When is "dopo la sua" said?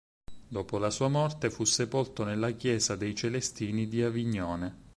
0.47-1.09